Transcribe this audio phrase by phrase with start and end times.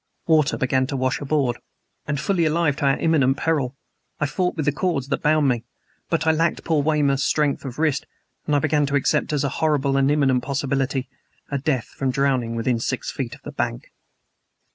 [0.25, 1.59] Water began to wash aboard.
[2.17, 3.77] Fully alive to our imminent peril,
[4.19, 5.63] I fought with the cords that bound me;
[6.09, 8.07] but I lacked poor Weymouth's strength of wrist,
[8.47, 11.07] and I began to accept as a horrible and imminent possibility,
[11.51, 13.91] a death from drowning, within six feet of the bank.